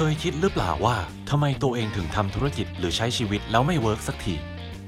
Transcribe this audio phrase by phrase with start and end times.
[0.00, 0.96] เคยคิดหรือเปล่าว่า
[1.30, 4.34] ทำไมตัวเองถึงทำธุรกิจหรือใช้ชีวิตแล้วไม่ work สักที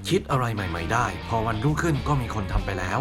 [0.08, 3.00] คิดอะไรใหม่ ๆ ได้ พอวันรุ่งขึ้นก็มีคนทำไปแล้ว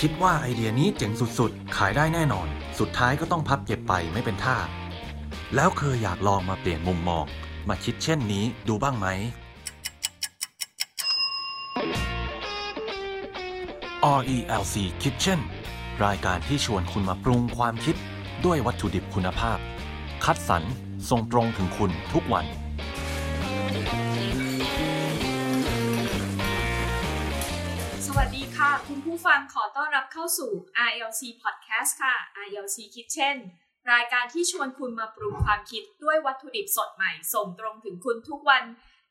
[0.00, 2.48] คิดว่าไอเดียนี้เจ๋งสุดๆ ขายได้แน่นอน
[2.78, 4.56] สุดท้ายก็ต้องพับเก็บไปไม่เป็นท่า
[5.54, 7.24] แล้วเคยอยากลองมาเปลี่ยนมุมมอง
[7.68, 9.06] มาคิดเช่นนี้ดูบ้างไหม
[14.20, 15.40] RELC Kitchen
[16.04, 17.96] รายการที่ชวนคุณมาปรุงความคิด
[18.44, 19.58] ด้วยวัตถุดิบคุณภาพ
[20.26, 20.64] คัดสรร
[21.10, 22.46] ส่งตรงถึงคุณทุกวัน
[28.06, 30.50] สวัสดีค่ะ คุณผู้ฟังขอต้อนรับเข้าสู่
[30.90, 32.14] ILC Podcast ค่ะ
[32.46, 33.36] ILC Kitchen
[33.92, 38.64] รายการที่ชวนคุณมาปรุงความคิดด้วยวัตถุดิบสดใหม่ ส่งตรงถึงคุณทุกวัน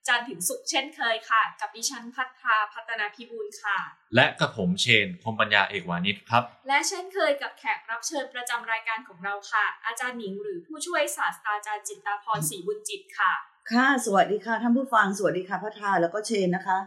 [0.08, 3.78] จันทร์ถึงศุกร์เช่นเคยค่ะ กับดิฉันพัฒนาพัฒนาพิบูลค่ะ
[4.16, 13.34] และกับผมเชนพรหมปัญญาเอกวานิชครับ และเช่นเคยกับแขกรับเชิญประจำรายการของเราค่ะ อาจารย์หนิงหรือผู้ช่วยศาสตราจารย์จิตตาพรศรีบุญจิตค่ะ
[13.72, 16.78] ค่ะ สวัสดีค่ะท่านผู้ฟังสวัสดีค่ะพัทธาแล้วก็เชนนะคะ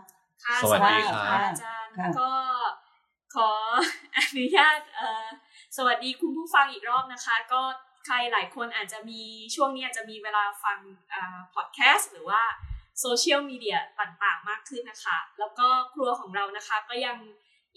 [0.45, 2.31] ค่ะสวัสดีครับค่ะอาจารย์ค่ะก็
[3.34, 3.51] ขอ
[4.17, 5.27] อนุญาตเอ่อ
[5.77, 7.62] สวัสดีคุณผู้ฟังอีกรอบนะคะ ก็
[8.06, 9.21] ใครหลายคนอาจจะมี
[9.55, 10.78] ช่วงนี้อาจจะมีเวลาฟัง
[11.55, 12.43] พอดแคสต์หรือว่า
[13.00, 17.17] โซเชียลมีเดียต่างๆ มากขึ้นนะคะ แล้วก็ครัวของเรานะคะก็ยัง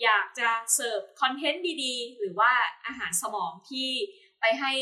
[0.04, 2.52] อยากจะเสิร์ฟคอนเทนต์ดีๆ หรือว่า
[2.86, 3.90] อาหารสมองที่
[4.40, 4.74] ไปให้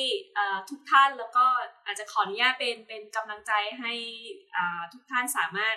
[0.69, 1.45] ทุกท่านแล้วก็
[1.85, 3.93] อาจจะขออนุญาตเป็นเป็นกำลังใจให้
[4.93, 5.75] ทุกท่านสามารถ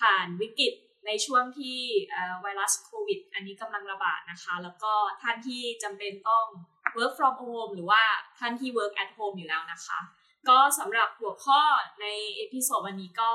[0.00, 0.74] ผ่านวิกฤต
[1.06, 1.78] ในช่วงที่
[2.42, 4.92] ไวรัสโควิด อันนี้กำลังระบาดนะคะ แล้วก็
[5.22, 6.46] ท่านที่จำเป็นต้อง
[6.96, 8.02] work from home หรือว่า
[8.38, 9.98] ท่านที่ work at home อยู่แล้วนะคะ
[10.48, 11.60] ก็สำหรับหัวข้อ
[12.00, 12.06] ใน
[12.36, 13.32] episode วันนี้ก็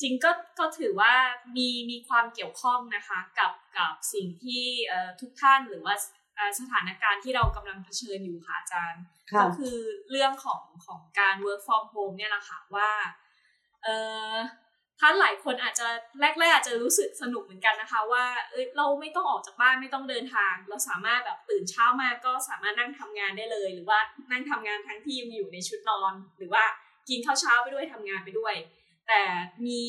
[0.00, 1.14] จริงก็ก็ถือว่า
[1.56, 5.94] มีมีความเกี่ยวข้องนะคะกับกับสิ่งที่เอ่อทุกท่านหรือว่า
[6.36, 9.78] เอ่อสถานการณ์ที่เรากำลังเผชิญอยู่ค่ะอาจารย์ค่ะก็คือ
[10.10, 12.90] เรื่องของของการ work from home เนี่ยแหละค่ะว่า
[13.82, 13.96] เอ่
[14.34, 14.36] อ
[15.00, 15.86] ท่านหลายคนอาจจะ
[16.20, 23.98] แรกๆอาจจะรู้สึกสนุกเหมือนกันนะคะ ว่าเอ้ยเราไม่ต้องออกจากบ้านไม่ต้องเดินทาง เราสามารถแบบตื่นเช้ามาก็สามารถนั่งทำงานได้เลย หรือว่า
[24.30, 26.64] นั่งทำงานทั้งที่ยังอยู่ในชุดนอน หรือว่า
[27.08, 28.54] กินข้าวเช้าไปด้วยทำงานไปด้วย
[29.10, 29.24] แต่
[29.66, 29.82] มี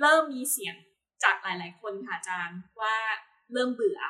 [0.00, 0.74] เริ่มมีเสียง
[1.24, 2.94] จากหลาย ๆ คนค่ะอาจารย์ว่า
[3.52, 4.00] เริ่มเบื่อ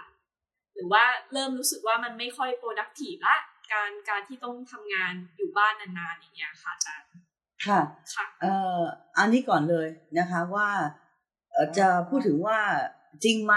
[0.75, 3.37] หรือว่าเริ่มรู้สึกว่ามันไม่ค่อย productive ละ
[3.73, 7.11] การการที่ต้องทำงานอยู่บ้านนานๆอย่างเงี้ยค่ะอาจารย์
[7.67, 7.81] ค่ะ
[8.15, 8.81] ค่ะเอ่อ
[9.19, 10.69] อันนี้ก่อนเลยนะคะว่า
[11.53, 12.59] เอ่อจะพูดถึงว่า
[13.25, 13.55] จริงไหม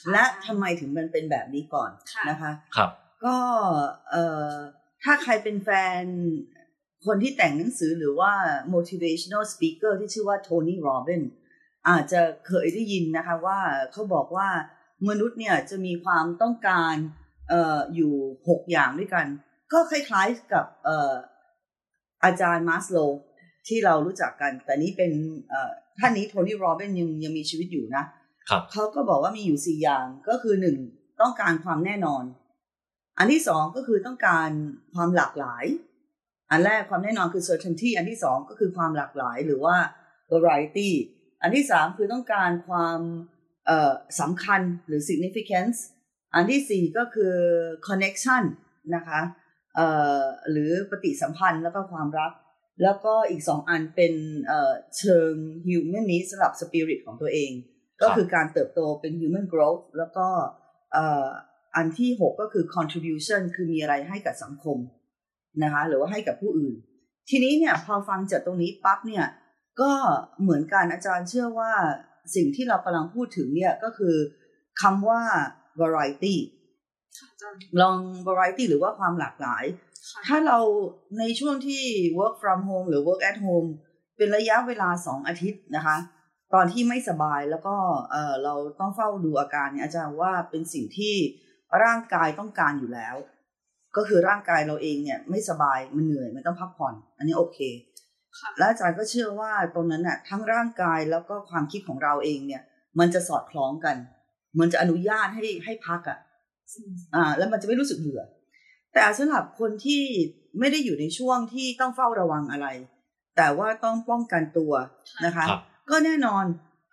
[0.00, 2.90] ค่ะและทำไมถึงมันเป็นแบบนี้ก่อนค่ะนะคะ ครับ
[3.24, 3.36] ก็
[4.10, 4.50] เอ่อ
[5.02, 5.70] ถ้าใครเป็นแฟ
[6.02, 6.04] น
[7.04, 8.32] คนที่แต่งหนังสือหรือว่า
[8.74, 11.22] motivational speaker ที่ชื่อว่าโทนี่โรบิน
[11.88, 13.58] อาจจะเคยได้ยินนะคะว่า
[13.92, 14.48] เขาบอกว่า
[15.08, 16.94] มนุษย์เนี่ยจะมีความต้องการ
[17.48, 18.14] เอ่ออยู่
[18.48, 19.26] หกอย่างด้วยกัน
[19.72, 21.14] ก็คล้ายๆกับเอ่อ
[22.24, 22.98] อาจารย์มาสโล
[23.68, 25.12] ที่เรารู้จักกัน แต่นี้เป็น
[25.48, 28.04] เอ่อท่านนี้โทนี่โรบินยังยังมีชีวิตอยู่นะ
[28.48, 30.76] ครับเขาก็บอกว่ามีอยู่สี่อย่างก็คือหนึ่ง
[31.20, 32.24] ต้องการความแน่นอน
[33.18, 34.48] อันที่สองก็คือต้องการ
[34.94, 35.64] ความหลากหลาย
[36.50, 39.76] อันแรกความแน่นอนคือ certainty อันที่สองก็คือความหลากหลายหรือว่า
[40.32, 40.90] variety
[41.42, 43.00] อันที่สามคือต้องการความ
[44.20, 45.78] สำคัญหรือ significance
[46.34, 47.34] อันที่สี่ก็คือ
[47.88, 48.42] connection
[48.94, 49.20] นะคะ
[50.50, 52.32] หรือปฏิสัมพันธ์แล้วก็ความรัก
[52.82, 54.14] แล้วก็อีกสองอันเป็น
[54.98, 55.32] เชิง
[55.66, 57.50] human needs สำหรับ spirit ของตัวเอง
[58.02, 60.26] ก็คือการเติบโตเป็น human growth แล้วก็
[61.76, 64.78] อันที่6ก็คือ contribution คือมีอะไรให้กับสังคม
[65.62, 66.74] นะคะหรือว่าให้กับผู้อื่น
[67.30, 69.26] ทีนี้เนี่ยพอฟังจากตรงนี้ปั๊บเนี่ย
[69.80, 69.92] ก็
[70.42, 71.72] เหมือนกันอาจารย์เชื่อว่า
[72.34, 74.16] สิ่งที่เรากำลังพูดถึงเนี่ยก็คือ
[74.82, 75.22] คำว่า
[75.80, 76.36] variety
[77.18, 79.64] ค่ะอาจารย์ลอง variety หรือว่าความหลากหลาย
[80.10, 80.58] ค่ะถ้าเรา
[81.18, 81.82] ในช่วงที่
[82.18, 83.68] work from home หรือ work at home
[84.16, 85.96] เป็นระยะเวลาสองอาทิตย์นะคะ
[86.54, 87.76] ตอนที่ไม่สบายแล้วก็
[88.10, 91.14] เออเราต้องเฝ้าดูอาการเนี่ยอาจารย์ว่าเป็นสิ่งที่
[91.84, 93.16] ร่างกายต้องการอยู่แล้ว
[93.96, 97.58] ก็คือร่างกายเราเองเนี่ยไม่สบายมันเหนื่อยมันต้องพักผ่อน อันนี้โอเค
[98.38, 102.62] ค่ะและอาจารย์ก็เชื่อว่าตรงนั้นน่ะทั้งร่างกายแล้วก็ความคิดของเราเองเนี่ย
[102.98, 103.96] มันจะสอดคล้องกัน
[104.60, 106.18] มันจะอนุญาตให้ให้พักอะ
[107.14, 108.22] อ่า แล้วมันจะไม่รู้สึกเบื่อ
[108.94, 110.02] แต่สำหรับคนที่
[110.58, 112.66] ไม่ได้อยู่ในช่วงที่ต้องเฝ้าระวังอะไร
[113.36, 114.72] แต่ว่าต้องป้องกันตัว
[115.26, 115.60] นะคะครับ
[115.90, 116.44] ก็แน่นอน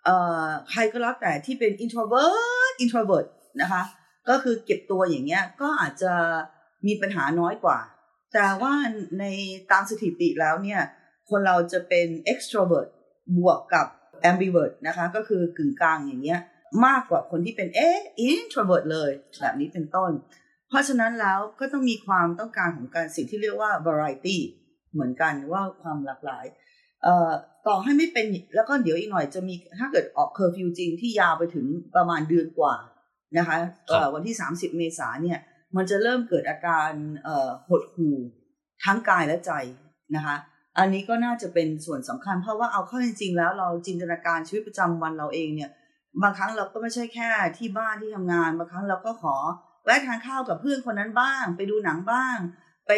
[0.04, 0.16] เอ่
[0.46, 3.26] อใครก็แล้วแต่ที่เป็น introvert introvert
[3.62, 3.82] นะคะ
[4.28, 6.12] ก็คือเก็บตัวอย่างเงี้ยก็อาจจะ
[6.86, 7.78] มีปัญหาน้อยกว่า
[8.34, 8.72] แต่ว่า
[9.18, 9.24] ใน
[9.72, 10.80] ตามสถิติแล้วเนี่ย
[11.30, 12.88] คนเราจะเป็น extrovert
[13.36, 13.86] บวกกับ
[14.30, 16.40] ambivert นะคะ ก็คือกึ่งกลางอย่างเงี้ย
[16.86, 17.98] มากกว่าคนที่เป็นเอ๊ะ
[18.28, 19.10] introvert เลย
[19.40, 20.10] แบบนี้เป็นต้น
[20.68, 24.36] เพราะฉะนั้นแล้วก็ต้องมีความต้องการของการสิ่งที่เรียกว่า variety
[24.92, 26.44] เหมือนกันว่าความหลากหลาย
[27.02, 27.30] เอ่อ
[27.66, 31.66] ต่อให้ไม่เป็นแล้วก็เดี๋ยวอีกหน่อยจะมีถ้าเกิดออกเคอร์ฟิวจริงที่ยาวไปถึง
[31.96, 32.74] ประมาณเดือนกว่า
[33.38, 33.56] นะคะ
[34.14, 35.38] วันที่ 30 เมษาเนี่ย
[35.76, 36.90] มันจะเริ่มเกิดอาการ
[37.24, 38.16] เอ่อหดหู่
[38.84, 39.52] ทั้งกายและใจ
[40.16, 40.36] นะคะ
[40.78, 45.70] อันนี้ก็น่าจะเป็นส่วนสำคัญ เพราะว่าเอาเข้าจริงๆแล้วเราจินตนาการชีวิตประจำวันเราเองเนี่ย
[46.22, 49.36] บางครั้งเราก็ไม่ใช่แค่ที่บ้านที่ทำงาน บางครั้งเราก็ขอ
[49.84, 52.36] แวะทานข้าวกับเพื่อนคนนั้นบ้าง ไปดูหนังบ้าง
[52.88, 52.92] ไป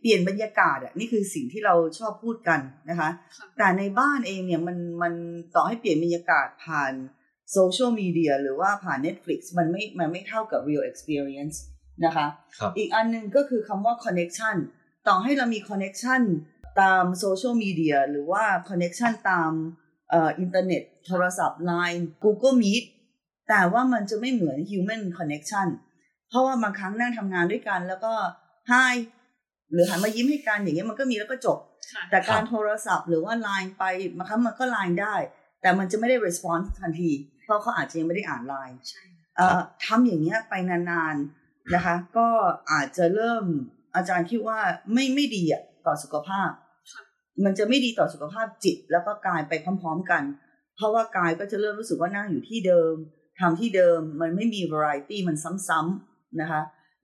[0.00, 2.60] เปลี่ยนบรรยากาศอะนี่คือสิ่งที่เราชอบพูดกัน
[2.90, 5.12] นะคะค่ะแต่ในบ้านเองเนี่ยมันมัน
[5.54, 6.92] ต่อให้เปลี่ยนบรรยากาศผ่าน
[7.52, 11.56] โซเชียลมีเดียหรือว่าผ่าน Netflix มันไม่มันไม่เท่ากับ real experience
[12.04, 12.26] นะคะ
[12.58, 14.56] ครับอีกอันหนึ่งก็คือคำว่า connection
[15.08, 16.22] ต่อให้เรามี connection
[16.80, 19.52] ตามโซเชียลมีเดียหรือว่า connection ตาม
[20.10, 22.84] เอ่ออินเทอร์เน็ตโทรศัพท์ Line Google Meet
[23.48, 25.66] แต่ว่ามันจะไม่เหมือน human connection
[26.28, 28.12] เพราะว่าบางครั้งนั่งทำงานด้วยกันแล้วก็
[28.72, 28.94] hi
[29.72, 31.58] หรือหันมายิ้มให้กันอย่างเงี้ยมันก็มีแล้วก็จบ
[31.92, 33.84] ค่ะแต่การครับโทรศัพท์หรือว่า Line ไป
[34.16, 35.16] บางครั้งมันก็ Line ได้
[35.62, 37.10] แต่มันจะไม่ได้ response ทันที
[37.44, 39.02] เพราะเขาอาจจะยังไม่ได้อ่าน Line ใช่
[39.36, 41.39] เอ่อทำอย่างเงี้ยไปนานๆ
[41.74, 42.28] นะคะ ก็
[42.72, 43.44] อาจจะเริ่ม
[43.96, 44.58] อาจารย์คิดว่า
[44.92, 46.50] ไม่ไม่ดีอะต่อสุขภาพ
[47.44, 50.22] มันจะไม่ดีต่อสุขภาพจิต แล้วก็กายไปพร้อมๆกัน
[50.76, 52.94] เพราะว่ากายก็จะเริ่มรู้สึกว่านั่งอยู่ที่เดิม
[53.40, 55.36] ทำที่เดิมมันไม่มี variety มัน
[55.68, 56.60] ซ้ำๆนะคะ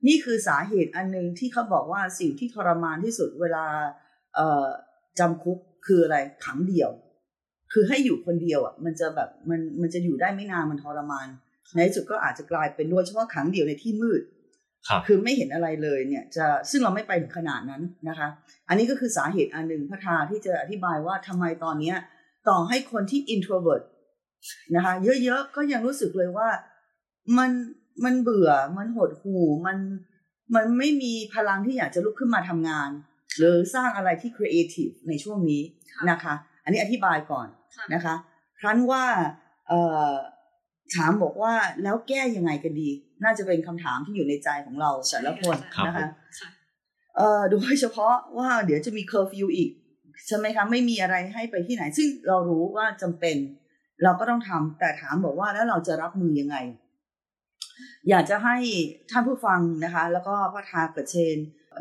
[0.07, 3.65] นี่คือสาเหตุอันหนึ่งที่เขาบอกว่าสิ่งที่ทรมานที่สุดเวลา
[4.35, 4.65] เอ่อ
[5.19, 6.91] จำคุกคืออะไรขังเดี่ยว
[7.73, 11.27] คือให้อยู่คนเดียวอะมันจะแบบมันมันจะอยู่ได้ไม่นานมันทรมาน
[11.75, 14.21] ในที่สุดก็อาจจะกลายเป็นโดยเฉพาะขังเดี่ยวในที่มืด
[14.87, 18.27] ครับคือไม่เห็นอะไรเลยเนี่ยจะซึ่งเราไม่ไปถึงขนาดนั้นนะคะ
[18.67, 21.97] อันนี้ก็คือสาเหตุอันหนึ่งพระทาที่จะอธิบายว่าทำไมตอนเนี้ย
[22.49, 23.83] ต่อให้คนที่ introvert
[24.75, 24.93] นะคะ
[25.23, 26.49] เยอะๆก็ยังรู้สึกเลยว่า
[27.37, 27.51] มัน
[28.05, 29.77] มันเบื่อมันหดหู่มัน
[30.55, 32.89] มันไม่มีพลังที่อยากจะลุกขึ้นมาทำงาน
[33.37, 35.61] หรือสร้างอะไรที่ creative ในช่วงนี้
[35.93, 38.15] ค่ะนะคะ อันนี้อธิบายก่อนค่ะนะคะ
[38.59, 39.03] ครั้นว่า
[39.67, 40.13] เอ่อ
[40.95, 41.53] ถามบอกว่า
[41.83, 42.89] แล้วแก้ยังไงกันดี
[43.23, 46.07] น่าจะเป็นคำถามที่อยู่ในใจของเราแต่ละคนครับนะคะ
[46.39, 46.49] ค่ะ
[47.15, 49.69] เอ่อโดยเฉพาะว่าเดี๋ยวจะมีเคอร์ฟิวอีก
[50.27, 53.37] ใช่ไหมคะไม่มีอะไรให้ไปที่ไหน ซึ่งเรารู้ว่าจำเป็น
[54.03, 56.57] เราก็ต้องทำแต่ถามบอกว่าแล้วเราจะรับมือยังไง
[58.09, 58.57] อยากจะให้
[59.11, 61.37] ท่านผู้ฟังนะคะ แล้วก็พระทากับเชน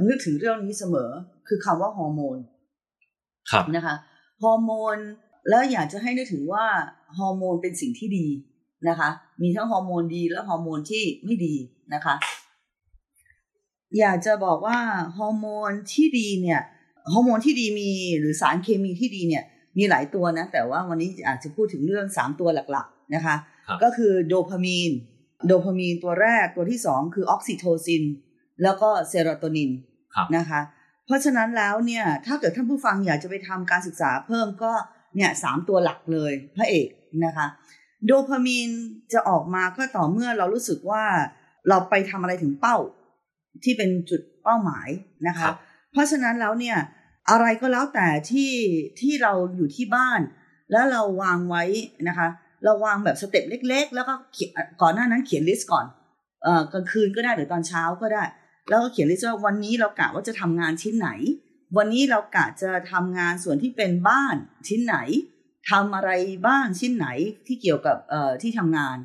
[0.09, 1.11] นึกถึงเรื่องนี้เสมอ
[1.49, 2.39] คือคำว่าฮอร์โมน
[3.51, 3.97] ครับนะคะ
[4.43, 4.97] ฮอร์โมน
[5.49, 6.65] แล้วอยากจะให้นึกถึงว่า
[7.19, 8.27] ฮอร์โมนเป็นสิ่งที่ดี
[8.89, 9.11] นะคะ
[9.43, 11.55] มีทั้งฮอร์โมนดีและฮอร์โมนที่ไม่ดี
[11.95, 12.15] นะคะ
[13.99, 14.79] อยากจะบอกว่า
[15.19, 16.61] ฮอร์โมนที่ดีเนี่ย
[17.13, 19.45] ฮอร์โมนที่ดีมีหรือสารเคมีที่ดีเนี่ย
[19.79, 23.37] มีหลายตัวนะ แต่ว่าวันนี้อาจจะพูดถึงเรื่องสามตัวหลักๆนะคะ
[23.67, 24.93] ครับก็คือโดพามีน
[25.47, 28.05] โดพามีนตัวแรกตัวที่สองคือออกซิโทซิน
[28.63, 29.71] แล้วก็เซโรโทนิน
[30.15, 30.61] ครับนะคะ
[31.07, 34.73] เพราะฉะนั้นแล้วเนี่ย ถ้าเกิดท่านผู้ฟังอยากจะไปทำการศึกษาเพิ่มก็
[35.17, 36.89] เนี่ยสามตัวหลักเลยพระเอก
[37.25, 37.47] นะคะ
[38.05, 38.71] โดพามีน
[39.13, 41.05] จะออกมาก็ต่อเมื่อเรารู้สึกว่า
[41.69, 42.77] เราไปทำอะไรถึงเป้า
[43.65, 44.89] ที่เป็นจุดเป้าหมาย
[45.29, 45.55] นะคะครับ
[45.93, 46.79] เพราะฉะนั้นแล้วเนี่ย
[47.31, 48.53] อะไรก็แล้วแต่ที่
[49.01, 50.21] ที่เราอยู่ที่บ้าน
[50.73, 51.65] แล้วเราวางไว้
[52.09, 52.29] นะคะ
[52.65, 54.51] เราวางแบบ step เล็ก ๆ แล้วก็เขียน
[54.83, 55.87] ก่อนหน้านั้นเขียน list ก่อน
[56.43, 58.25] เอ่อกลางคืนก็ได้หรือตอนเช้าก็ได้
[58.69, 61.11] แล้วก็เขียน list ว่าวันนี้เรากะว่าจะทำงานชิ้นไหน
[61.77, 64.37] วันนี้เรากะจะทำงานส่วนที่เป็นบ้าน
[64.69, 64.97] ชิ้นไหน
[65.71, 66.11] ทำอะไร
[66.47, 67.07] บ้างชิ้นไหน
[67.47, 68.97] ที่เกี่ยวกับเอ่อที่ทำงาน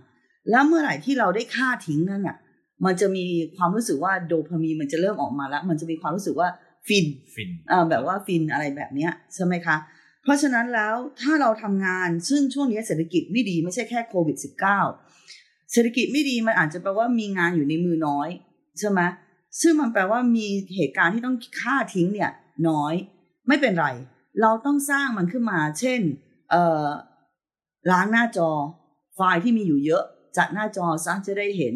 [0.49, 2.37] แล้วเมื่อไหร่ที่เราได้ค่าทิ้งนั่นน่ะ
[2.85, 3.25] มันจะมี
[3.57, 6.49] ความรู้สึกว่าโดพามีนมันจะเริ่มออกมาแล้ว มันจะมีความรู้สึกว่า
[6.87, 9.77] ฟินฟินอ่าแบบว่าฟินอะไรแบบเนี้ยใช่ไหมคะ
[10.23, 14.37] เพราะฉะนั้นแล้วถ้าเราทำงานซึ่งช่วงนี้เศรษฐกิจไม่ดีไม่ใช่แค่โควิด
[15.03, 18.29] -19 เศรษฐกิจไม่ดีมันอาจจะแปลว่ามีงานอยู่ในมือน้อย
[18.79, 19.01] ใช่ไหม
[19.61, 22.31] ซึ่งมันแปลว่ามีเหตุการณ์ที่ต้องค่าทิ้งเนี่ย
[22.69, 22.93] น้อย
[23.47, 23.87] ไม่เป็นไร
[24.41, 26.01] เราต้องสร้างมันขึ้นมา เช่น
[26.51, 26.87] เอ่อ
[27.91, 28.49] ล้างหน้าจอ
[29.15, 30.03] ไฟล์ที่มีอยู่เยอะ
[30.37, 31.75] จัดหน้าจอซะจะได้เห็น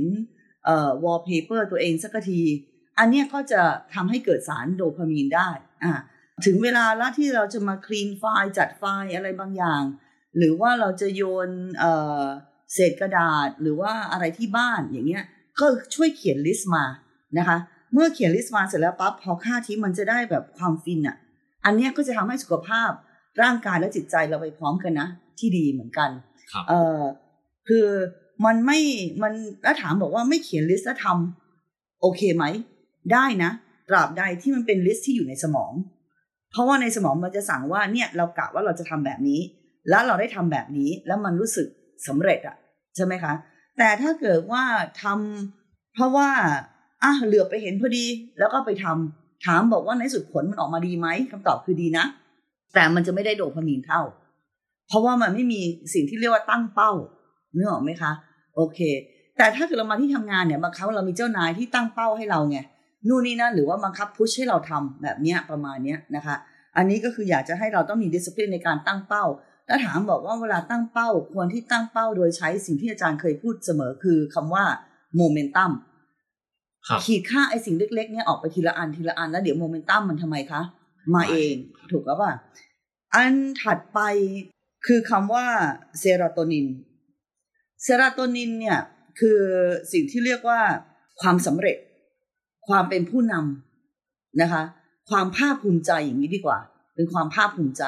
[0.66, 2.42] เอ่อ wallpaper ตัวเองสักที
[3.00, 3.62] อันนี้ก็จะ
[3.94, 5.50] ทำให้เกิดสารโดพามีนได้
[5.84, 5.94] อ่า
[6.46, 9.82] ถึงเวลาแล้วที่เราจะมาคลีนไฟล์จัดไฟล์อะไรบางอย่าง
[10.38, 12.24] หรือว่าเราจะโยนเอ่อ
[12.74, 15.24] เศษกระดาษหรือว่าอะไรที่บ้านอย่างเงี้ย
[15.60, 15.66] ก็
[15.96, 16.86] ช่วยเขียน list มา
[17.38, 17.58] นะคะ
[17.94, 21.18] เมื่อเขียน list มาเสร็จแล้วปั๊บพอฆ่าทิ้งมันจะได้แบบความฟินอะ
[21.66, 22.92] อันเนี้ยก็จะทำให้สุขภาพ
[23.42, 25.08] ร่างกายและจิตใจเราไปพร้อมกันนะ
[25.40, 26.10] ที่ดีเหมือนกัน
[26.52, 27.02] ครับเออ
[27.68, 27.88] คือ
[28.46, 28.80] มันไม่
[29.22, 32.46] มันแล้วถามบอกว่าไม่เขียน list แล้วทำโอเคไหม
[33.14, 33.52] ได้นะ
[33.90, 35.74] ตราบใดที่มันเป็น list ที่อยู่ในสมอง
[36.52, 39.42] เพราะว่าในสมองมันจะสั่งว่าเนี่ยเรากะว่าเราจะทำแบบนี้
[39.90, 41.68] แล้วเราได้ทำแบบนี้แล้วมันรู้สึก
[42.08, 42.56] สำเร็จอะ
[42.96, 43.34] ใช่ไหมคะ
[43.78, 44.64] แต่ถ้าเกิดว่า
[45.02, 46.30] ทำเพราะว่า
[47.04, 48.06] อะเหลือบไปเห็นพอดี
[48.40, 52.06] แล้วก็ไปทำถามบอกว่าในสุดผลมันออกมาดีไหมคำตอบคือดีนะ
[52.76, 54.02] แต่มันจะไม่ได้โดพามีนเท่า
[54.88, 55.62] เพราะว่ามันไม่มี
[55.94, 56.92] สิ่งที่เรียกว่าตั้งเป้า
[57.56, 58.12] นึกออกไหมคะ
[58.56, 58.80] โอเค
[59.38, 62.58] แต่ถ้าเกิดเรามาที่ทำงานเนี่ยบางครั้งเรามีเจ้านายที่ตั้งเป้าให้เราไง
[63.08, 66.36] นู่นนี่นั่นหรือว่าบังคับพุชให้เราทำแบบเนี้ยประมาณเนี้ยนะคะ
[66.78, 69.26] อันนี้ก็คืออยากจะให้เราต้องมีดิส c พลินในการตั้งเป้า
[69.68, 74.64] แล้วถามบอกว่าเวลาตั้งเป้าควรที่ตั้งเป้าโดยใช้สิ่งที่อาจารย์เคยพูดเสมอคือคำว่า
[75.18, 75.72] โมเมนตัม
[76.88, 80.62] ครับขีดฆ่าไอ้สิ่งเล็กๆเนี่ยออกไปทีละอันทีละอันแล้วเดี๋ยวโมเมนตัมมันทำไมคะ
[81.14, 81.56] มาเอง
[81.92, 82.34] ถูกแล้วป่ะ
[83.16, 84.00] อันถัดไป
[84.86, 85.48] คือคำว่า
[86.00, 86.68] เซโรโทนิน
[87.84, 88.80] เซโรโทนินเนี่ย
[89.20, 89.40] คือ
[89.92, 90.62] สิ่งที่เรียกว่า
[91.22, 91.78] ความสำเร็จ
[92.68, 94.64] ความเป็นผู้นำนะคะ
[95.10, 96.60] ความภาคภูมิใจอย่างนี้ดีกว่า
[96.96, 97.84] เป็นความภาคภูมิใจ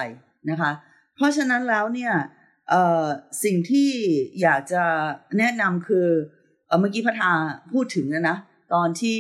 [0.50, 0.72] นะคะ
[1.16, 2.14] เพราะฉะนั้นแล้วเนี่ย
[2.70, 3.06] เอ่อ
[3.44, 3.90] สิ่งที่
[4.42, 4.84] อยากจะ
[5.38, 6.08] แนะนำคือ
[6.68, 7.32] เอ่อเมื่อกี้พระทา
[7.72, 8.38] พูดถึงนะนะ
[8.74, 9.18] ตอนที่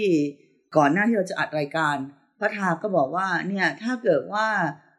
[0.77, 1.95] ก่อนหน้าที่เราจะอัดรายการ
[2.39, 4.48] พระทาก็บอกว่าเนี่ยถ้าเกิดว่า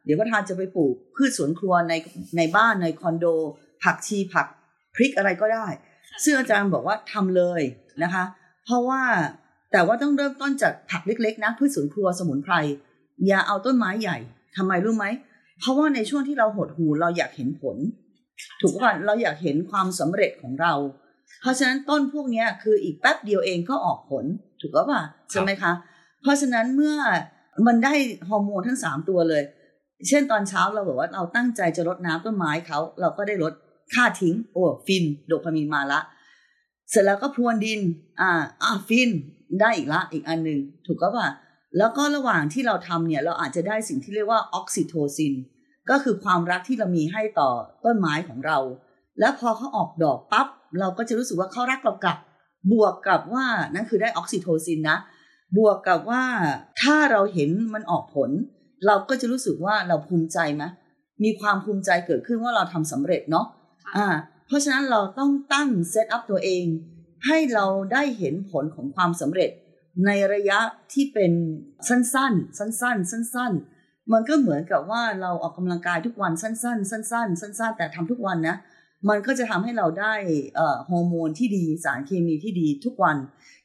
[0.05, 1.95] เดี๋ยวพระทาจะไปปลูกพืชสวนครัวใน
[2.37, 3.27] ในบ้านในคอนโด
[3.83, 4.47] ผักชีผัก
[4.95, 5.67] พริกอะไรก็ได้
[6.25, 7.63] ซึ่งอาจารย์บอกว่าทำเลย
[8.03, 8.25] นะคะ
[8.65, 9.03] เพราะว่า
[9.73, 12.55] แต่ว่าต้องเริ่มต้นจากผักเล็กๆนะพืชสวนครัวสมุนไพร
[13.27, 14.19] อย่าเอาต้นไม้ใหญ่
[14.57, 15.07] ทำไมรู้ไหม
[15.61, 17.77] เพราะว่าในช่วงที่เราหดหูเราอยากเห็นผล
[18.61, 20.75] ถูกป่ะเราอยากเห็นความสำเร็จของเรา
[21.41, 24.25] เพราะฉะนั้นต้นพวกเนี้ยคืออีกแป๊บเดียวเองก็ออกผล
[24.61, 25.73] ถูกป่ะใช่ไหมคะ
[26.23, 26.97] เพราะฉะนั้นเมื่อ
[27.67, 27.95] มันได้
[28.29, 29.43] ฮอร์โมนทั้งสามตัวเลย
[30.09, 33.53] เช่นตอนเช้าเราบอกว่าเราตั้งใจจะรดน้ำต้นไม้เขาเราก็ได้ลด
[33.95, 36.01] ฆ่าทิ้ง โอ้ฟิน โดพามีนมาละ
[36.91, 37.81] เสร็จแล้วก็พรวนดิน
[38.21, 39.11] อ่าอ่าฟิน
[39.61, 41.29] ได้อีกละอีกอันหนึ่งถูกก็ป่ะ
[41.79, 45.35] แล้วก็ระหว่างที่เราทำเนี่ยเราอาจจะได้สิ่งที่เรียกว่าออกซิโทซิน
[45.91, 47.51] ก็คือความรักที่เรามีให้ต่อ
[47.85, 48.59] ต้นไม้ของเรา
[49.21, 50.47] แล้วพอเขาออกดอกปั๊บ
[50.81, 52.19] เราก็จะรู้สึกว่าเขารักเรากลับ
[52.73, 54.99] บวกกับว่านั่นคือได้ออกซิโทซินนะ
[55.57, 56.25] บวกกับว่า
[56.83, 58.31] ถ้าเราเห็นมันออกผล
[58.87, 60.65] เราก็จะรู้สึกว่าเราภูมิใจไหม
[61.25, 63.47] มีความภูมิใจเกิดขึ้นว่าเราทำสำเร็จเนาะ
[63.97, 64.07] อ่า
[64.47, 66.65] เพราะฉะนั้นเราต้องตั้ง set up ตัวเอง
[67.27, 69.51] ให้เราได้เห็นผลของความสำเร็จ
[70.07, 70.59] ในระยะ
[70.93, 71.33] ที่เป็น
[71.89, 78.57] สั้นๆ สั้นๆ สั้นๆ มันก็เหมือนกับว่าเราออกกำลังกายทุกวันสั้น ๆ สั้น ๆ สั้น ๆ แต่ทำทุกวันนะ
[79.09, 80.15] มันก็จะทำให้เราได้
[80.57, 83.17] เอ่อฮอร์โมนที่ดีสารเคมีที่ดีทุกวัน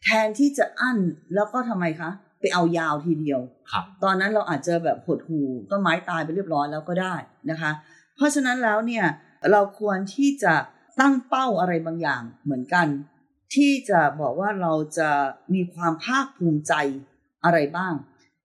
[0.04, 0.98] แทนที่จะอั้น
[1.36, 2.10] แล้วก็ทำไมคะ
[2.40, 3.40] ไปเอายาวทีเดียว
[3.72, 7.16] ครับตอนนั้นเราอาจจะแบบหดหูต้นไม้ตายไปเรียบร้อยแล้วก็ได้
[7.50, 7.72] นะคะ
[8.16, 9.06] เพราะฉะนั้นแล้วเนี่ย
[9.52, 10.54] เราควรที่จะ
[11.00, 12.88] ตั้งเป้าอะไรบางอย่างเหมือนกัน
[13.56, 15.10] ที่จะบอกว่าเราจะ
[15.54, 16.74] มีความภาคภูมิใจ
[17.44, 17.94] อะไรบ้าง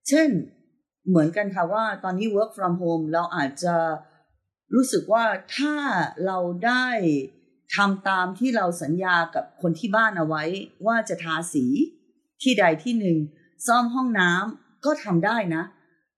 [0.09, 0.29] เช่น
[1.09, 3.75] เหมือนกันค่ะว่าตอนนี้ work from home เราอาจจะ
[4.75, 5.25] รู้สึกว่า
[5.57, 5.75] ถ้า
[6.27, 6.87] เราได้
[7.77, 10.45] ทำตามที่เราสัญญากับคนที่บ้านเอาไว้
[10.87, 11.65] ว่าจะทาสี
[12.43, 13.17] ที่ใดที่หนึ่ง
[13.67, 15.65] ซ่อมห้องน้ำก็ทำได้นะ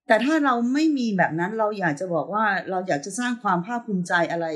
[0.07, 4.47] แต่ถ้าเราไม่มีแบบนั้นเราอยากจะบอกว่าเราอยากจะสร้างความภาคภูมิใจอะไร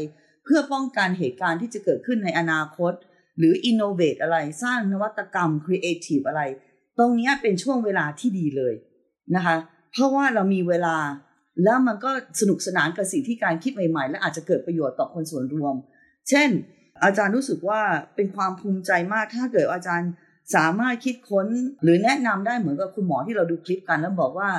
[0.44, 2.92] เพื่อป้องกันเหตุการณ์ที่จะเกิดขึ้นในอนาคต
[3.38, 6.42] หรือ innovate อะไรสร้างนวัตกรรม creative อะไร
[6.98, 8.74] ตรงนี้เป็นช่วงเวลาที่ดีเลย
[9.36, 9.56] นะคะ
[9.92, 10.96] เพราะว่าเรามีเวลา
[11.62, 15.74] แล้วมันก็สนุกสนานกับสิ่งที่การคิดใหม่ๆ และอาจจะเกิดประโยชน์ต่อคนส่วนรวม
[16.28, 16.48] เช่น
[17.04, 17.80] อาจารย์รู้สึกว่า
[18.14, 20.10] เป็นความภูมิใจมากถ้าเกิดอาจารย์
[20.54, 21.46] สามารถคิดค้น
[21.82, 24.50] หรือแนะนำได้เหมือนกับคุณหมอที่เราดูคลิปกันแล้วบอกว่า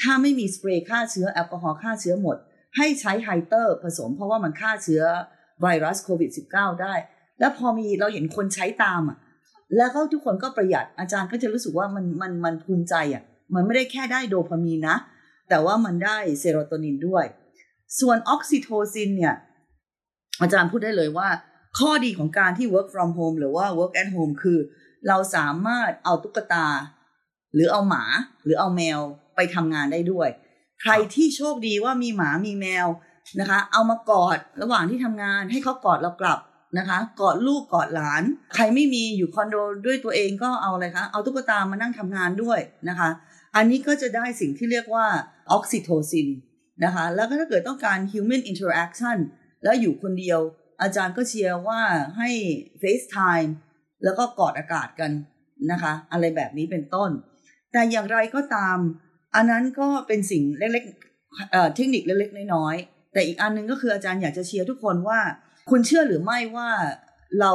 [0.00, 2.36] ถ้าไม่มีสเปรย์ฆ่าเชื้อแอลกอฮอล์ฆ่าเชื้อหมด
[2.76, 5.02] ให้ใช้ไฮเตอร์ผสมเพราะว่ามันฆ่าเชื้อ
[5.60, 6.94] ไวรัสโควิด -19 ได้
[7.40, 9.18] แล้วพอมีเราเห็นคนใช้ตามอะ
[9.76, 13.22] แล้วก็ทุกคนก็ประหยัดอาจารย์ก็จะรู้สึกว่ามันมันมันภูมิใจอะ
[13.54, 14.96] มันไม่ได้แค่ได้โดพามีนนะ
[15.48, 17.24] แต่ว่ามันได้เซโรโทนินด้วย
[18.00, 19.34] ส่วนออกซิโทซินเนี่ย
[20.40, 21.28] อาจารย์พูดได้เลยว่า
[21.78, 24.58] ข้อดีของการที่ work from home หรือว่า work at home คือ
[25.08, 26.66] เราสามารถเอาตุ๊กตา
[27.54, 28.04] หรือเอาหมา
[28.44, 29.00] หรือเอาแมว
[29.36, 30.28] ไปทำงานได้ด้วย
[30.82, 32.86] ใครที่โชคดีว่ามีหมามีแมว
[33.40, 36.38] นะคะ เอามากอดระหว่างที่ทำงานให้เขากอดเรากลับ
[36.78, 38.22] นะคะกอดลูกกอดหลาน
[38.54, 39.56] ใครไม่มีอยู่คอนโด
[39.86, 42.58] ด้วยตัวเองก็เอาอะไรคะ เอาตุ๊กตามานั่งทำงานด้วย
[42.88, 43.08] นะคะ
[43.56, 45.06] อันนี้ก็จะได้สิ่งที่เรียกว่า
[45.52, 46.28] ออกซิโทซิน
[46.84, 49.18] นะคะแล้วก็ถ้าเกิดต้องการ human interaction
[49.64, 50.40] แล้วอยู่คนเดียว
[50.82, 51.80] อาจารย์ก็เชียร์ว่า
[52.18, 52.30] ให้
[52.82, 53.50] FaceTime
[54.04, 55.10] แล้วก็กอดอากาศกัน
[55.72, 57.10] นะคะอะไรแบบนี้เป็นต้น
[57.72, 58.78] แต่อย่างไรก็ตาม
[59.34, 65.20] อันนั้นก็เป็นสิ่งเล็กๆเเทคนิคเล็กๆน้อยๆแต่อีกอันหนึงก็คืออาจารย์อยากจะเชียร์ทุกคนว่า
[65.70, 66.70] คุณเชื่อหรือไม่ว่า
[67.40, 67.52] เรา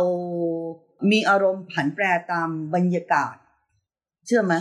[1.11, 3.35] มีอารมณ์ผันแปรตามบรรยากาศ
[4.27, 4.53] เชื่อไหม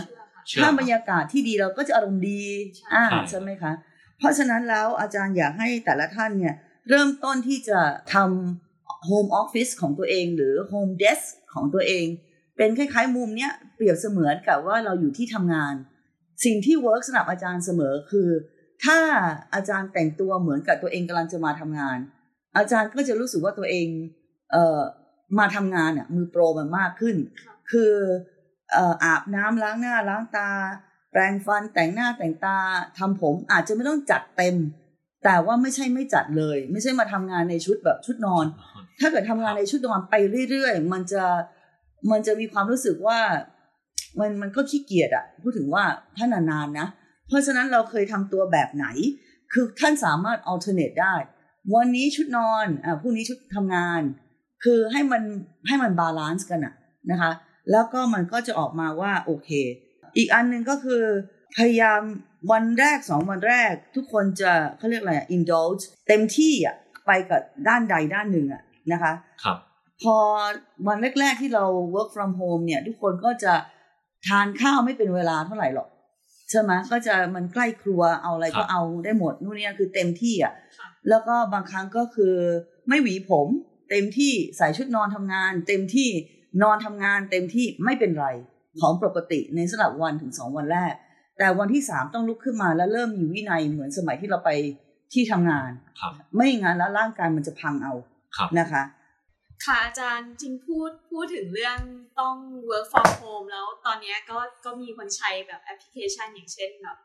[0.55, 2.43] ถ้าครับบรรยากาศที่ดีเราก็จะอารมณ์ดี
[2.75, 3.71] ใช่อ่าครับใช่ไหมคะ
[4.19, 6.55] เพราะฉะนั้นแล้วอาจารย์อยากให้แต่ละท่านเนี่ย
[6.89, 7.79] เริ่มต้นที่จะ
[8.13, 11.19] ทำ home office ของตัวเอง หรือ home desk
[11.53, 12.05] ของตัวเอง
[12.57, 15.73] เป็นคล้ายๆ มุมเนี้ยเปรียบเสมือนกับว่าเราอยู่ที่ทำงาน
[16.45, 18.29] สิ่งที่ work สำหรับอาจารย์เสมอคือ
[18.85, 18.99] ถ้า
[19.55, 21.97] อาจารย์แต่งตัวเหมือนกับตัวเองกำลังจะมาทำงาน
[22.57, 23.87] อาจารย์ก็จะรู้สึกว่าตัวเอง
[24.51, 24.79] เอ่อ
[25.39, 27.15] มาทำงานเนี่ยมือโปรมันมากขึ้น
[27.71, 27.93] คือ
[28.36, 30.49] เอ่ออาบน้ำล้างหน้าล้างตา
[31.11, 32.57] แปรงฟันแต่งหน้าแต่งตา
[32.97, 34.55] ทำผมอาจจะไม่ต้องจัดเต็ม
[35.25, 38.45] แต่ว่าไม่ใช่ไม่จัดเลย ไม่ใช่มาทำงานในชุดแบบชุดนอน
[38.99, 40.15] ถ้าเกิดทำงานในชุดนอนไป
[40.49, 41.23] เรื่อยๆ มันจะ
[42.11, 43.19] มันจะมีความรู้สึกว่า
[44.19, 45.83] มันมันก็ขี้เกียจอะพูดถึงว่า
[46.17, 46.87] ถ้านานๆนะ
[47.27, 48.85] เพราะฉะนั้นเราเคยทำตัวแบบไหน
[49.53, 51.15] คือท่านสามารถ alternate ได้
[51.75, 54.01] วันนี้ชุดนอนอ่าพรุ่งนี้ชุดทำงาน
[54.63, 55.23] คือให้มัน
[55.67, 56.73] ให้มัน balance กันอะ
[57.11, 57.31] นะคะ
[57.71, 59.49] แล้วก็มันก็จะออกมาว่าโอเค
[60.17, 61.03] อีกอันหนึ่งก็คือ
[61.57, 62.01] พยายาม
[62.51, 69.57] วันแรกสองวันแรก ทุกคนจะเขาเรียกอะไรอะ indulge เต็มที่อะไปกับด้านใดด้านหนึ่งอะนะคะครับ
[70.01, 70.15] พอ
[70.87, 73.53] วันแรก ๆ ที่เรา work from home เนี่ย ทุกคนก็จะ
[74.27, 75.89] ทานข้าวไม่เป็นเวลาเท่าไหร่หรอก
[76.49, 82.35] ใช่ไหมก็จะมันใกล้ครัวเอาอะไรครัก็บเอาได้หมดนู่นนี่คือเต็มที่อะค่ะแล้วก็บางครั้งก็คือ
[82.87, 83.47] ไม่หวีผม
[83.89, 86.09] เต็มที่ใส่ชุดนอนทำงาน เต็มที่
[86.61, 88.27] นอนทำงานเต็มที่ไม่เป็นไร
[88.79, 90.93] ของปกติในสำหรับวันถึงสองวันแรก
[91.37, 94.49] แต่วันที่สามต้องลุกขึ้นมาแล้วเริ่มมีวินัยเหมือนสมัยที่เราไป
[95.13, 97.93] ที่ทำงานครับไม่อย่างนั้นแล้วร่างกายมันจะพังเอา
[98.37, 98.83] ครับนะคะ
[99.65, 101.77] ค่ะอาจารย์จริงพูดพูดถึงเรื่อง
[102.19, 102.35] ต้อง
[102.69, 106.97] work from home แล้วตอนเนี้ยก็ก็มีคนใช้แบบแอปพลิเคชันอย่างเช่นแบบ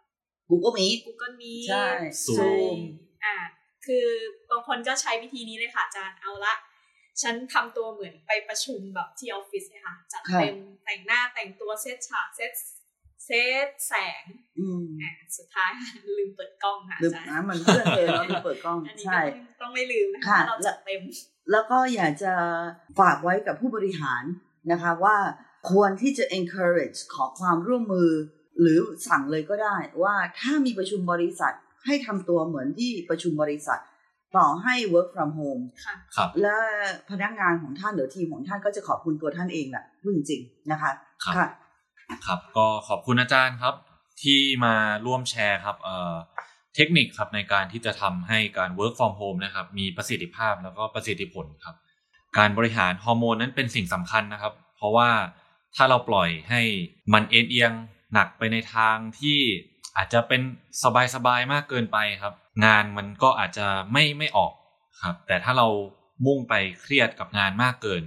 [0.51, 1.87] Google Meet Google Meet ใช่
[2.25, 2.53] Zoom ใช่
[3.25, 3.37] อ่า
[3.87, 4.07] คือ
[4.51, 6.55] บางคนก็ใช้วิธีนี้เลยค่ะอาจารย์เอาละ
[7.23, 12.53] ฉันทำตัวเหมือนไปประชุมแบบที่ออฟฟิศเลยค่ะจัดค่ะเต็มแต่งหน้าแต่งตัวเซตฉากเซต
[13.27, 13.31] เซ
[13.67, 14.25] ตแสง
[14.59, 15.71] อืมอะสุดท้าย
[16.19, 21.01] ลืมเปิดกล้องค่ะหรืออาจารย์นะมันเพื่อนเธอเนาะที่เปิดกล้องอันนี้ใช่ก็ต้องต้องไม่ลืมนะคะค่ะว่าเราจัดเต็ม
[21.53, 22.33] แล้วก็อยากจะ
[23.01, 24.25] ฝากไว้กับผู้บริหาร
[24.73, 25.17] นะคะว่า
[25.71, 28.11] ควรที่จะ encourage ขอความร่วมมือ
[28.61, 28.79] หรือ
[29.09, 31.55] สั่งเลยก็ได้ว่าถ้ามีประชุมบริษัท
[31.87, 33.81] ให้ทำตัวเหมือนที่ประชุมบริษัท
[34.37, 36.59] ต่อให้ work from home ค่ะครับ และ
[37.11, 40.91] พนักงานของท่านหรือทีมของท่านก็จะขอบคุณตัวท่านเองแหละพูดจริงๆนะคะ
[41.25, 41.47] ครับค่ะ
[42.27, 43.75] ครับ ก็ขอบคุณอาจารย์ครับ
[44.23, 44.75] ที่มา
[45.07, 46.15] ร่วมแชร์ครับเอ่อ
[46.77, 51.77] เทคนิคครับในการที่จะทำให้การ work from home นะครับ มีประสิทธิภาพแล้วก็ประสิทธิผลครับ
[52.39, 55.11] การบริหารฮอร์โมนนั้นเป็นสิ่งสำคัญนะครับ เพราะว่า
[55.77, 56.63] ถ้าเราปล่อยให้
[57.13, 57.73] มันเอ็นเอียง
[58.15, 59.39] หนักไปในทางที่
[59.97, 60.41] อาจจะเป็น
[61.15, 64.53] สบายๆมากเกินไปครับ งานมันก็อาจจะไม่ไม่ออก
[65.03, 65.69] ครับ แต่ถ้าเรา
[66.27, 68.03] มุ่งไปเครียดกับงานมากเกิน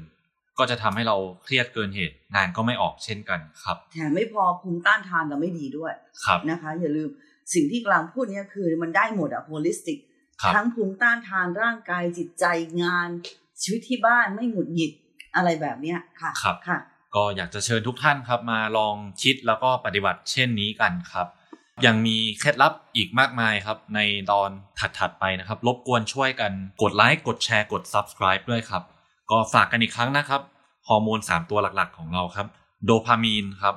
[0.57, 5.93] ก็จะทำให้เราเครียดเกินเหตุ งานก็ไม่ออกเช่นกันครับแถมไม่พอภูมิต้านทานเราไม่ดีด้วย
[6.25, 7.09] ครับนะคะ อย่าลืม
[7.53, 9.99] สิ่งที่กำลังพูดเนี่ยคือมันได้หมดอะ holistic
[10.41, 12.45] ครับทั้งภูมิต้านทานร่างกายจิตใจ
[12.83, 13.09] งาน
[13.61, 14.91] ชีวิตที่บ้านไม่หงุดหงิด
[15.35, 16.79] อะไรแบบเนี้ยค่ะครับค่ะ
[17.15, 21.27] ก็อยากจะเชิญทุกท่านครับมาลองคิดแล้วก็ปฏิบัติเช่นนี้กันครับ
[21.85, 23.99] ยังมีเคล็ดลับอีกมากมายครับ ใน
[24.31, 24.49] ตอน
[24.99, 28.83] ถัดๆไปนะครับ รบกวนช่วยกันกดไลค์กดแชร์กด subscribe ด้วยครับ
[29.31, 30.41] ก็ฝากกันอีกครั้งนะครับ
[30.87, 32.47] ฮอร์โมน 3 ตัวหลักๆ ของเราครับ
[32.85, 33.75] โดพามีนครับ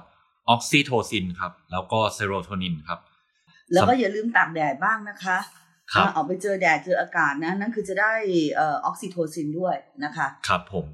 [0.49, 2.99] ออกซิโทซินครับ แล้วก็เซโรโทนินครับ
[3.73, 5.39] แล้วก็อย่าลืมตากแดดบ้างนะคะ
[5.93, 8.13] ครับอ่าออกไปเจอแดดเจออากาศนะ นั่นคือจะได้
[8.57, 10.87] เออออกซิโทซินด้วยนะคะ ครับผม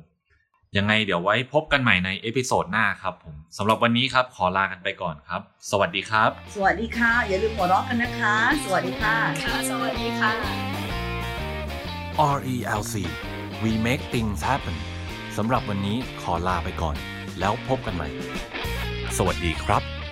[0.79, 8.35] ยังไงเดี๋ยวไว้พบกันใหม่ใน episode หน้าครับผมสำหรับวันนี้ครับขอลากันไปก่อนครับ สวัสดีครับ สวัสดีค่ะ อย่าลืมหัวเราะกันนะคะ
[8.65, 10.33] สวัสดีค่ะค่ะสวัสดีค่ะ
[12.37, 12.95] RELC
[13.63, 14.77] We Make Things Happen
[15.37, 16.97] สำหรับวันนี้ขอลาไปก่อน
[17.41, 18.09] แล้วพบกันใหม่
[19.17, 20.04] สวัสดีครับ